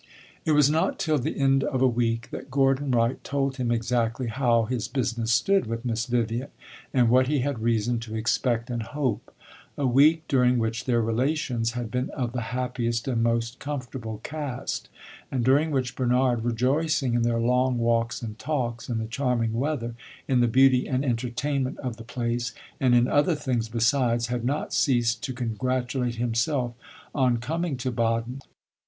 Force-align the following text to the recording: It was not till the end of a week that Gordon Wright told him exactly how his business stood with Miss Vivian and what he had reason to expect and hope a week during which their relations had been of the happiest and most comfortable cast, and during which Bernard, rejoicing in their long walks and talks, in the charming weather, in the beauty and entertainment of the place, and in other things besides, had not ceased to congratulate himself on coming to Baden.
It 0.45 0.53
was 0.53 0.67
not 0.67 0.97
till 0.97 1.19
the 1.19 1.39
end 1.39 1.63
of 1.63 1.79
a 1.79 1.87
week 1.87 2.29
that 2.31 2.49
Gordon 2.49 2.89
Wright 2.89 3.23
told 3.23 3.57
him 3.57 3.69
exactly 3.71 4.29
how 4.29 4.63
his 4.65 4.87
business 4.87 5.31
stood 5.31 5.67
with 5.67 5.85
Miss 5.85 6.07
Vivian 6.07 6.47
and 6.91 7.07
what 7.07 7.27
he 7.27 7.41
had 7.41 7.59
reason 7.61 7.99
to 7.99 8.15
expect 8.15 8.71
and 8.71 8.81
hope 8.81 9.31
a 9.77 9.85
week 9.85 10.23
during 10.27 10.57
which 10.57 10.85
their 10.85 11.01
relations 11.03 11.73
had 11.73 11.91
been 11.91 12.09
of 12.17 12.31
the 12.31 12.41
happiest 12.49 13.07
and 13.07 13.21
most 13.21 13.59
comfortable 13.59 14.19
cast, 14.23 14.89
and 15.31 15.45
during 15.45 15.69
which 15.69 15.95
Bernard, 15.95 16.43
rejoicing 16.43 17.13
in 17.13 17.21
their 17.21 17.39
long 17.39 17.77
walks 17.77 18.23
and 18.23 18.39
talks, 18.39 18.89
in 18.89 18.97
the 18.97 19.05
charming 19.05 19.53
weather, 19.53 19.93
in 20.27 20.39
the 20.39 20.47
beauty 20.47 20.87
and 20.87 21.05
entertainment 21.05 21.77
of 21.77 21.97
the 21.97 22.03
place, 22.03 22.53
and 22.79 22.95
in 22.95 23.07
other 23.07 23.35
things 23.35 23.69
besides, 23.69 24.29
had 24.29 24.43
not 24.43 24.73
ceased 24.73 25.21
to 25.21 25.31
congratulate 25.31 26.15
himself 26.15 26.73
on 27.13 27.37
coming 27.37 27.77
to 27.77 27.91
Baden. 27.91 28.39